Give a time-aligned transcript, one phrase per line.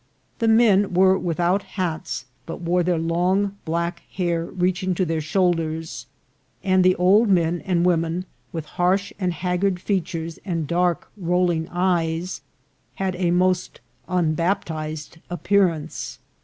[0.39, 6.07] The men were without hats, but wore their long black hair reaching to their shoulders;
[6.63, 12.41] and the old men and women, with harsh and haggard features and dark rolling eyes,
[12.95, 13.77] had a rriost
[14.09, 16.17] unbaptized appearance.